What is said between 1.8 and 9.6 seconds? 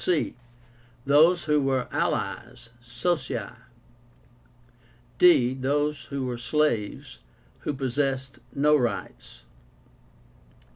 ALLIES (Socii). d. Those who were SLAVES, who possessed no rights.